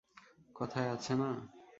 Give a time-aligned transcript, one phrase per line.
[0.55, 1.29] কথায় আছে না?